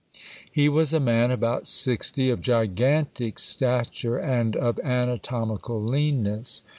[0.51, 6.63] He was a man about sixty, of gigantic stature, and of anatomical leanness.